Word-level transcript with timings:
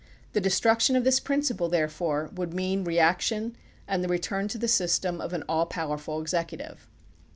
The 0.33 0.41
destruction 0.41 0.95
of 0.95 1.03
this 1.03 1.19
principle, 1.19 1.69
therefore, 1.69 2.31
would 2.33 2.55
mean 2.55 2.83
reaction 2.83 3.55
and 3.87 4.03
the 4.03 4.07
re 4.07 4.17
turn 4.17 4.47
to 4.47 4.57
the 4.57 4.67
system 4.67 5.21
of 5.21 5.31
an 5.31 5.43
all 5.47 5.67
powerful 5.67 6.19
executive. 6.19 6.87